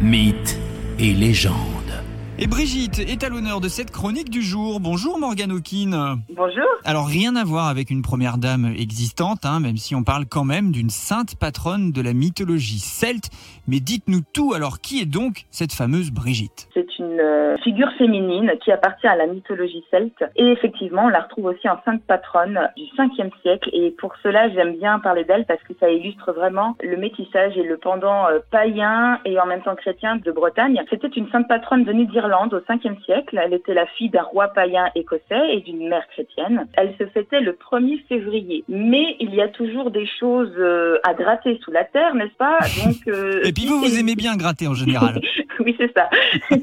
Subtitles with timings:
[0.00, 0.58] mythes
[0.98, 1.54] et légendes.
[2.38, 4.78] Et Brigitte est à l'honneur de cette chronique du jour.
[4.78, 6.20] Bonjour Morgane Hawkin.
[6.28, 6.64] Bonjour.
[6.84, 10.44] Alors rien à voir avec une première dame existante, hein, même si on parle quand
[10.44, 13.30] même d'une sainte patronne de la mythologie celte.
[13.66, 16.68] Mais dites-nous tout, alors qui est donc cette fameuse Brigitte?
[16.74, 20.24] C'est une euh, figure féminine qui appartient à la mythologie celte.
[20.36, 23.70] Et effectivement, on la retrouve aussi en sainte patronne du 5e siècle.
[23.72, 27.62] Et pour cela, j'aime bien parler d'elle parce que ça illustre vraiment le métissage et
[27.62, 30.82] le pendant euh, païen et en même temps chrétien de Bretagne.
[30.90, 33.40] C'était une sainte patronne venue d'Irlande au 5e siècle.
[33.42, 36.66] Elle était la fille d'un roi païen écossais et d'une mère chrétienne.
[36.74, 38.64] Elle se fêtait le 1er février.
[38.68, 42.58] Mais il y a toujours des choses euh, à gratter sous la terre, n'est-ce pas?
[42.84, 45.20] Donc, euh, Et puis vous, vous aimez bien gratter en général.
[45.66, 46.08] oui, c'est ça.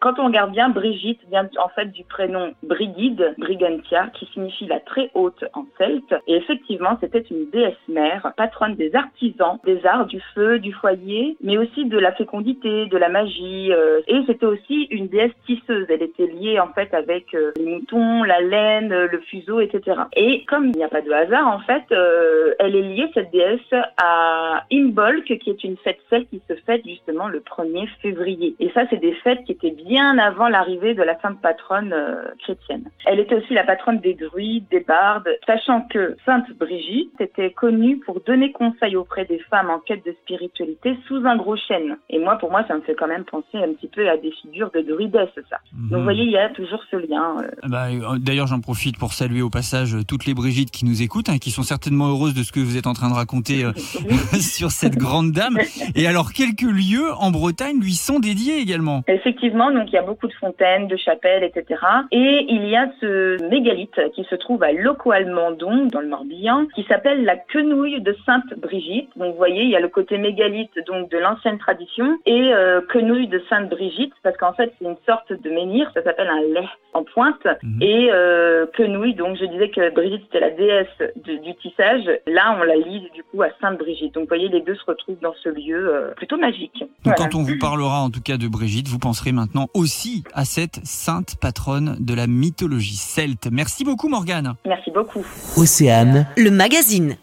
[0.00, 4.80] Quand on regarde bien, Brigitte vient en fait du prénom Brigide, Brigantia, qui signifie la
[4.80, 6.14] très haute en celte.
[6.26, 11.38] Et effectivement, c'était une déesse mère, patronne des artisans, des arts, du feu, du foyer,
[11.42, 13.72] mais aussi de la fécondité, de la magie.
[13.72, 15.86] Euh, et c'était aussi une déesse tisseuse.
[15.88, 20.02] Elle était liée en fait avec euh, les moutons, la laine, le fuseau, etc.
[20.16, 23.30] Et comme il n'y a pas de hasard, en fait, euh, elle est liée, cette
[23.30, 23.60] déesse,
[23.96, 28.33] à Imbolc, qui est une fête celte qui se fête justement le 1er février.
[28.58, 32.24] Et ça, c'est des fêtes qui étaient bien avant l'arrivée de la sainte patronne euh,
[32.42, 32.84] chrétienne.
[33.06, 37.98] Elle était aussi la patronne des druides, des bardes, sachant que Sainte Brigitte était connue
[37.98, 41.96] pour donner conseil auprès des femmes en quête de spiritualité sous un gros chêne.
[42.10, 44.30] Et moi, pour moi, ça me fait quand même penser un petit peu à des
[44.30, 45.58] figures de druidesse, ça.
[45.72, 46.04] Donc, vous mhm.
[46.04, 47.36] voyez, il y a toujours ce lien.
[47.42, 47.68] Euh.
[47.68, 47.86] Bah,
[48.18, 51.50] D'ailleurs, j'en profite pour saluer au passage toutes les Brigitte qui nous écoutent, hein, qui
[51.50, 53.64] sont certainement heureuses de ce que vous êtes en train de raconter
[54.40, 55.58] sur cette grande dame.
[55.94, 59.02] Et alors, quelques lieux en Bretagne lui sont également.
[59.08, 61.80] Effectivement, donc il y a beaucoup de fontaines, de chapelles, etc.
[62.10, 66.84] Et il y a ce mégalithe qui se trouve à Loco-Almandon, dans le Morbihan, qui
[66.84, 69.10] s'appelle la quenouille de Sainte Brigitte.
[69.16, 72.80] Donc vous voyez, il y a le côté mégalithe donc de l'ancienne tradition et euh,
[72.88, 76.40] quenouille de Sainte Brigitte, parce qu'en fait c'est une sorte de menhir, ça s'appelle un
[76.40, 77.82] lait en pointe, mhm.
[77.82, 82.62] et euh, quenouille, donc je disais que Brigitte c'était la déesse du tissage, là on
[82.62, 84.14] la lit du coup à Sainte Brigitte.
[84.14, 86.84] Donc vous voyez, les deux se retrouvent dans ce lieu euh, plutôt magique.
[87.04, 90.44] Donc quand on vous parlera en tout cas de Brigitte, vous penserez maintenant aussi à
[90.44, 93.48] cette sainte patronne de la mythologie celte.
[93.50, 94.54] Merci beaucoup Morgane.
[94.66, 95.26] Merci beaucoup.
[95.56, 97.16] Océane, le magazine.